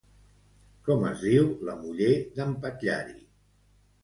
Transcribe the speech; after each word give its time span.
Com 0.87 1.05
es 1.09 1.21
diu 1.25 1.51
la 1.67 1.75
muller 1.83 2.09
d'en 2.41 2.57
Patllari? 2.65 3.15